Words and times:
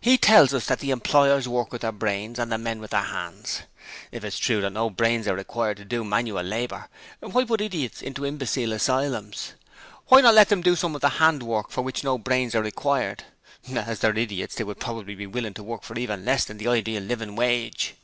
He 0.00 0.16
tells 0.16 0.54
us 0.54 0.66
that 0.66 0.78
the 0.78 0.92
employers 0.92 1.48
work 1.48 1.72
with 1.72 1.82
their 1.82 1.90
brains 1.90 2.38
and 2.38 2.52
the 2.52 2.56
men 2.56 2.78
with 2.80 2.92
their 2.92 3.02
hands. 3.02 3.62
If 4.12 4.22
it 4.22 4.28
is 4.28 4.38
true 4.38 4.60
that 4.60 4.70
no 4.70 4.90
brains 4.90 5.26
are 5.26 5.34
required 5.34 5.78
to 5.78 5.84
do 5.84 6.04
manual 6.04 6.44
labour, 6.44 6.88
why 7.18 7.42
put 7.44 7.60
idiots 7.60 8.00
into 8.00 8.24
imbecile 8.24 8.72
asylums? 8.72 9.54
Why 10.06 10.20
not 10.20 10.34
let 10.34 10.50
them 10.50 10.62
do 10.62 10.76
some 10.76 10.94
of 10.94 11.00
the 11.00 11.08
hand 11.18 11.42
work 11.42 11.70
for 11.72 11.82
which 11.82 12.04
no 12.04 12.16
brains 12.16 12.54
are 12.54 12.62
required? 12.62 13.24
As 13.74 13.98
they 13.98 14.08
are 14.10 14.16
idiots, 14.16 14.54
they 14.54 14.62
would 14.62 14.78
probably 14.78 15.16
be 15.16 15.26
willing 15.26 15.54
to 15.54 15.64
work 15.64 15.82
for 15.82 15.98
even 15.98 16.24
less 16.24 16.44
than 16.44 16.58
the 16.58 16.68
ideal 16.68 17.02
"living 17.02 17.34
wage". 17.34 17.96